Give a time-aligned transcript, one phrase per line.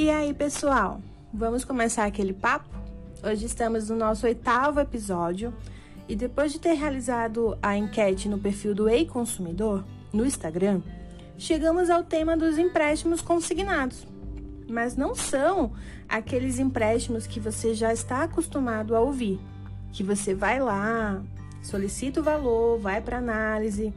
[0.00, 1.00] E aí, pessoal,
[1.34, 2.68] vamos começar aquele papo?
[3.20, 5.52] Hoje estamos no nosso oitavo episódio
[6.08, 10.82] e depois de ter realizado a enquete no perfil do Ei Consumidor no Instagram,
[11.36, 14.06] chegamos ao tema dos empréstimos consignados.
[14.68, 15.72] Mas não são
[16.08, 19.40] aqueles empréstimos que você já está acostumado a ouvir,
[19.92, 21.20] que você vai lá,
[21.60, 23.92] solicita o valor, vai para análise,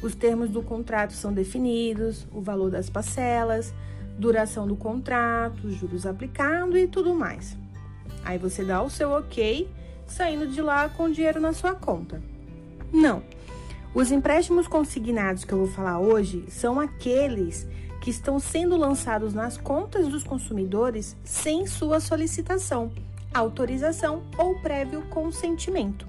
[0.00, 3.74] os termos do contrato são definidos, o valor das parcelas,
[4.18, 7.56] duração do contrato, juros aplicando e tudo mais.
[8.24, 9.68] Aí você dá o seu ok,
[10.06, 12.22] saindo de lá com o dinheiro na sua conta.
[12.92, 13.22] Não.
[13.94, 17.66] Os empréstimos consignados que eu vou falar hoje são aqueles
[18.00, 22.90] que estão sendo lançados nas contas dos consumidores sem sua solicitação,
[23.34, 26.06] autorização ou prévio consentimento.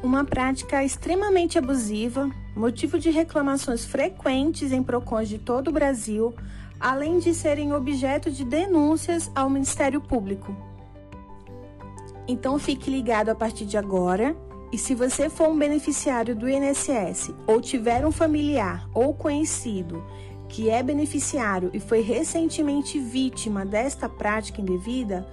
[0.00, 6.32] Uma prática extremamente abusiva, motivo de reclamações frequentes em PROCONs de todo o Brasil,
[6.78, 10.56] além de serem objeto de denúncias ao Ministério Público.
[12.28, 14.36] Então fique ligado a partir de agora.
[14.70, 20.04] E se você for um beneficiário do INSS ou tiver um familiar ou conhecido
[20.48, 25.26] que é beneficiário e foi recentemente vítima desta prática indevida,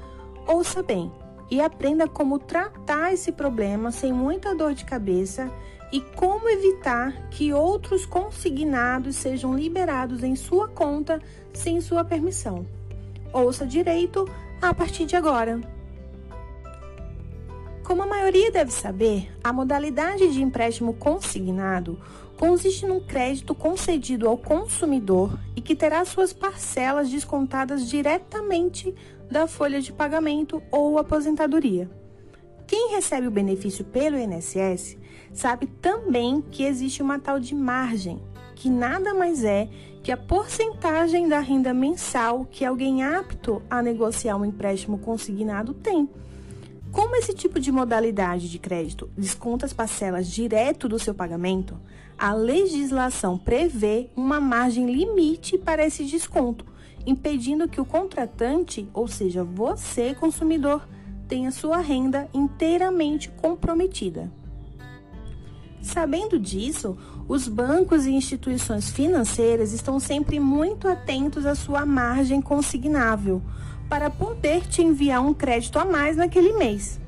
[0.47, 1.11] ouça bem
[1.49, 5.51] e aprenda como tratar esse problema sem muita dor de cabeça
[5.91, 11.21] e como evitar que outros consignados sejam liberados em sua conta
[11.53, 12.65] sem sua permissão.
[13.31, 14.29] Ouça direito
[14.61, 15.59] a partir de agora.
[17.83, 21.99] Como a maioria deve saber, a modalidade de empréstimo consignado
[22.37, 28.93] consiste num crédito concedido ao consumidor e que terá suas parcelas descontadas diretamente
[29.29, 31.89] da folha de pagamento ou aposentadoria.
[32.67, 34.97] Quem recebe o benefício pelo INSS
[35.33, 38.21] sabe também que existe uma tal de margem,
[38.55, 39.69] que nada mais é
[40.01, 46.09] que a porcentagem da renda mensal que alguém apto a negociar um empréstimo consignado tem.
[46.95, 51.77] Como esse tipo de modalidade de crédito desconta as parcelas direto do seu pagamento,
[52.17, 56.65] a legislação prevê uma margem limite para esse desconto,
[57.05, 60.87] impedindo que o contratante, ou seja, você, consumidor,
[61.27, 64.31] tenha sua renda inteiramente comprometida.
[65.81, 73.41] Sabendo disso, os bancos e instituições financeiras estão sempre muito atentos à sua margem consignável
[73.89, 76.99] para poder te enviar um crédito a mais naquele mês.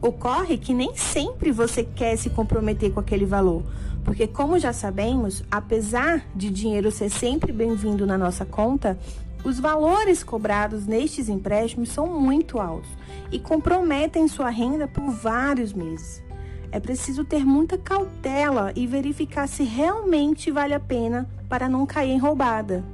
[0.00, 3.62] Ocorre que nem sempre você quer se comprometer com aquele valor,
[4.04, 8.98] porque, como já sabemos, apesar de dinheiro ser sempre bem-vindo na nossa conta,
[9.44, 12.90] os valores cobrados nestes empréstimos são muito altos
[13.30, 16.22] e comprometem sua renda por vários meses.
[16.70, 22.12] É preciso ter muita cautela e verificar se realmente vale a pena para não cair
[22.12, 22.84] em roubada.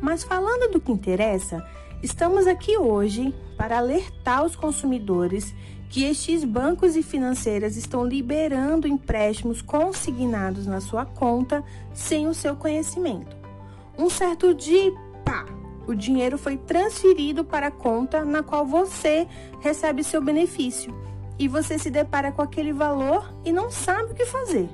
[0.00, 1.64] Mas falando do que interessa,
[2.02, 5.54] estamos aqui hoje para alertar os consumidores
[5.88, 12.54] que estes bancos e financeiras estão liberando empréstimos consignados na sua conta sem o seu
[12.54, 13.36] conhecimento.
[13.98, 14.92] Um certo dia
[15.24, 15.44] pá,
[15.86, 19.26] o dinheiro foi transferido para a conta na qual você
[19.60, 20.94] recebe seu benefício
[21.38, 24.68] e você se depara com aquele valor e não sabe o que fazer.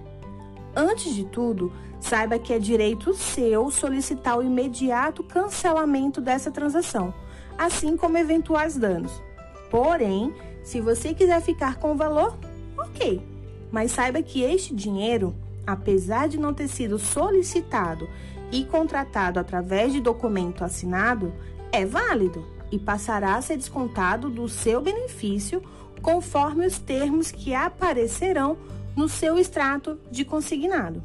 [0.77, 7.15] Antes de tudo, saiba que é direito seu solicitar o imediato cancelamento dessa transação,
[7.57, 9.23] assim como eventuais danos.
[9.71, 12.37] Porém, se você quiser ficar com o valor,
[12.77, 13.27] ok.
[13.73, 15.35] Mas saiba que este dinheiro,
[15.67, 18.07] apesar de não ter sido solicitado
[18.53, 21.33] e contratado através de documento assinado
[21.73, 25.63] é válido e passará a ser descontado do seu benefício
[26.03, 28.59] conforme os termos que aparecerão
[28.97, 31.05] no seu extrato de consignado.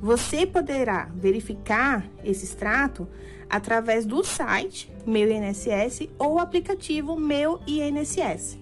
[0.00, 3.06] Você poderá verificar esse extrato
[3.50, 8.58] através do site Meu INSS ou aplicativo Meu INSS.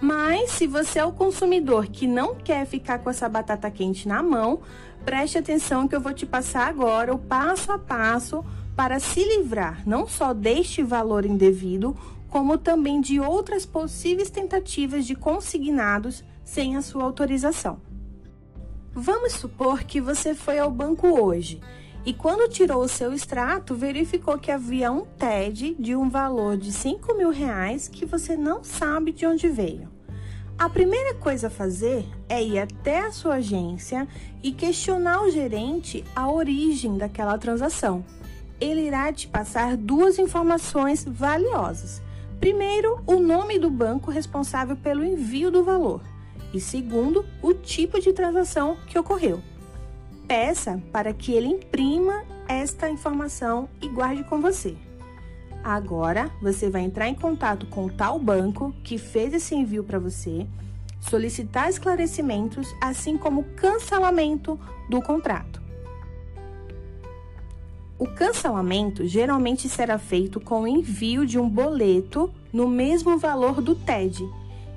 [0.00, 4.22] Mas se você é o consumidor que não quer ficar com essa batata quente na
[4.22, 4.60] mão,
[5.04, 8.44] preste atenção que eu vou te passar agora o passo a passo
[8.74, 11.96] para se livrar não só deste valor indevido,
[12.28, 17.78] como também de outras possíveis tentativas de consignados sem a sua autorização.
[18.94, 21.60] Vamos supor que você foi ao banco hoje
[22.06, 26.72] e, quando tirou o seu extrato, verificou que havia um TED de um valor de
[26.72, 29.90] 5 mil reais que você não sabe de onde veio.
[30.56, 34.08] A primeira coisa a fazer é ir até a sua agência
[34.42, 38.04] e questionar o gerente a origem daquela transação.
[38.58, 42.00] Ele irá te passar duas informações valiosas.
[42.40, 46.00] Primeiro, o nome do banco responsável pelo envio do valor.
[46.56, 49.42] E segundo, o tipo de transação que ocorreu
[50.26, 54.74] peça para que ele imprima esta informação e guarde com você.
[55.62, 59.98] Agora, você vai entrar em contato com o tal banco que fez esse envio para
[59.98, 60.46] você,
[60.98, 64.58] solicitar esclarecimentos, assim como cancelamento
[64.88, 65.60] do contrato.
[67.98, 73.74] O cancelamento geralmente será feito com o envio de um boleto no mesmo valor do
[73.74, 74.26] TED,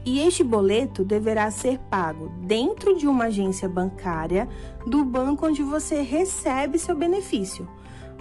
[0.10, 4.50] e este boleto deverá ser pago dentro de uma agência bancária
[4.88, 7.70] do banco onde você recebe seu benefício.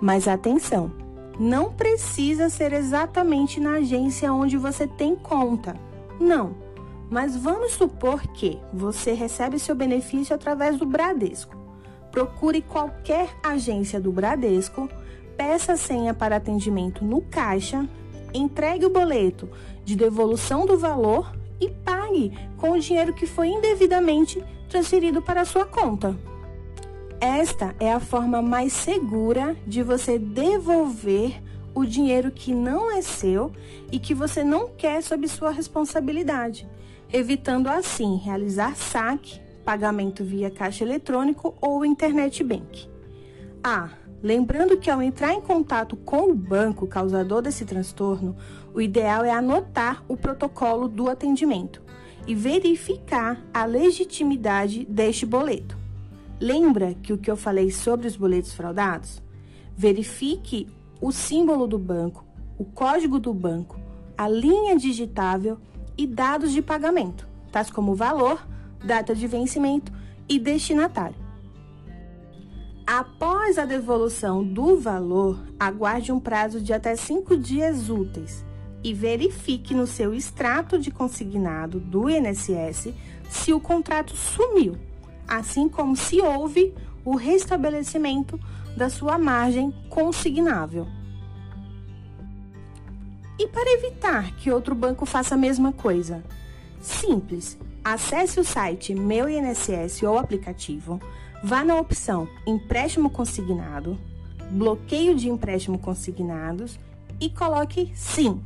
[0.00, 0.92] Mas atenção,
[1.40, 5.74] não precisa ser exatamente na agência onde você tem conta.
[6.20, 6.54] Não.
[7.10, 11.58] Mas vamos supor que você recebe seu benefício através do Bradesco
[12.10, 14.88] procure qualquer agência do Bradesco,
[15.36, 17.88] peça a senha para atendimento no caixa,
[18.34, 19.48] entregue o boleto
[19.84, 25.44] de devolução do valor e pague com o dinheiro que foi indevidamente transferido para a
[25.44, 26.16] sua conta.
[27.20, 31.42] Esta é a forma mais segura de você devolver
[31.74, 33.52] o dinheiro que não é seu
[33.90, 36.68] e que você não quer sob sua responsabilidade,
[37.12, 42.88] evitando assim realizar saque pagamento via caixa eletrônico ou internet bank.
[43.62, 43.90] Ah,
[44.22, 48.34] lembrando que ao entrar em contato com o banco causador desse transtorno,
[48.74, 51.82] o ideal é anotar o protocolo do atendimento
[52.26, 55.76] e verificar a legitimidade deste boleto.
[56.40, 59.22] Lembra que o que eu falei sobre os boletos fraudados?
[59.76, 60.68] Verifique
[61.00, 62.24] o símbolo do banco,
[62.58, 63.80] o código do banco,
[64.16, 65.58] a linha digitável
[65.96, 68.46] e dados de pagamento, tais como valor,
[68.84, 69.90] data de vencimento
[70.28, 71.16] e destinatário.
[72.86, 78.47] Após a devolução do valor, aguarde um prazo de até cinco dias úteis
[78.82, 82.92] e verifique no seu extrato de consignado do INSS
[83.28, 84.76] se o contrato sumiu,
[85.26, 88.38] assim como se houve o restabelecimento
[88.76, 90.86] da sua margem consignável.
[93.38, 96.24] E para evitar que outro banco faça a mesma coisa?
[96.80, 101.00] Simples, Acesse o site Meu INSS ou aplicativo,
[101.42, 103.98] vá na opção Empréstimo Consignado,
[104.50, 106.78] Bloqueio de Empréstimo Consignados
[107.18, 108.42] e coloque Sim.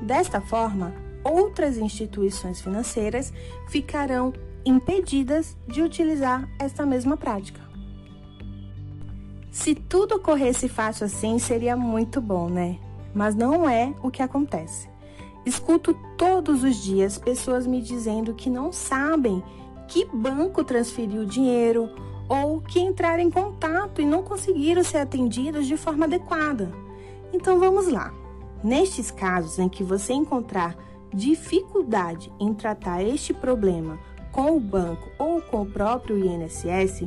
[0.00, 3.32] Desta forma, outras instituições financeiras
[3.68, 4.32] ficarão
[4.64, 7.60] impedidas de utilizar esta mesma prática.
[9.50, 12.78] Se tudo corresse fácil assim, seria muito bom, né?
[13.14, 14.88] Mas não é o que acontece.
[15.46, 19.42] Escuto todos os dias pessoas me dizendo que não sabem
[19.86, 21.88] que banco transferiu o dinheiro
[22.28, 26.72] ou que entraram em contato e não conseguiram ser atendidos de forma adequada.
[27.32, 28.12] Então vamos lá.
[28.64, 30.74] Nestes casos em que você encontrar
[31.12, 33.98] dificuldade em tratar este problema
[34.32, 37.06] com o banco ou com o próprio INSS,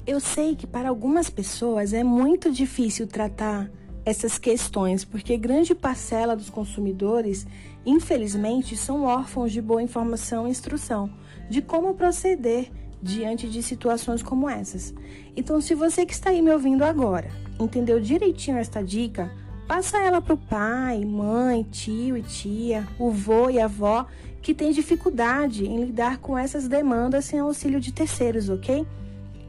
[0.07, 3.69] Eu sei que para algumas pessoas é muito difícil tratar
[4.05, 7.45] essas questões, porque grande parcela dos consumidores,
[7.85, 11.09] infelizmente, são órfãos de boa informação e instrução
[11.49, 14.93] de como proceder diante de situações como essas.
[15.35, 17.29] Então, se você que está aí me ouvindo agora
[17.59, 19.31] entendeu direitinho esta dica,
[19.71, 24.05] Passa ela para o pai, mãe, tio e tia, o vô e a avó
[24.41, 28.85] que tem dificuldade em lidar com essas demandas sem auxílio de terceiros, ok?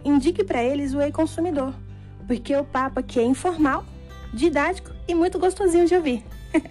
[0.05, 1.75] Indique para eles o e-consumidor,
[2.25, 3.85] porque o papo aqui é informal,
[4.33, 6.25] didático e muito gostosinho de ouvir.